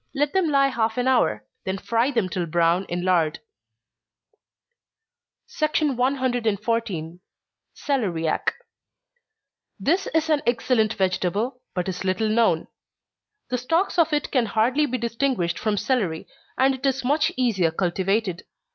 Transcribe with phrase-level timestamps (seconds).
[0.15, 3.37] Let them lie half an hour then fry them till brown in lard.
[5.59, 7.19] 114.
[7.75, 8.53] Celeriac.
[9.79, 12.67] This is an excellent vegetable, but is little known.
[13.51, 16.27] The stalks of it can hardly be distinguished from celery,
[16.57, 18.43] and it is much easier cultivated.